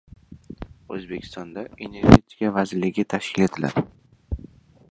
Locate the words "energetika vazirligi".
1.87-3.05